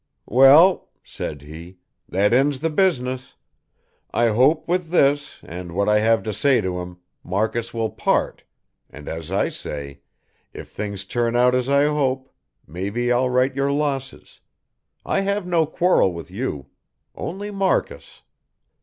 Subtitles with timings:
[0.25, 1.77] "Well," said he,
[2.09, 3.35] "that ends the business.
[4.09, 8.43] I hope, with this, and what I have to say to him, Marcus will part,
[8.89, 9.99] and as I say,
[10.53, 12.33] if things turn out as I hope,
[12.65, 14.39] maybe I'll right your losses
[15.05, 16.65] I have no quarrel with you
[17.13, 18.23] only Marcus."